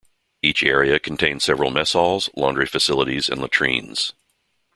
[0.41, 4.13] Each area contained several mess halls, laundry facilities and latrines.